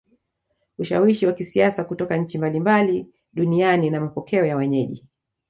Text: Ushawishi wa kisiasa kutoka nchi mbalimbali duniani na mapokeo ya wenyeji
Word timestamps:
Ushawishi 0.79 1.25
wa 1.25 1.33
kisiasa 1.33 1.83
kutoka 1.83 2.17
nchi 2.17 2.37
mbalimbali 2.37 3.07
duniani 3.33 3.89
na 3.89 4.01
mapokeo 4.01 4.45
ya 4.45 4.55
wenyeji 4.55 5.05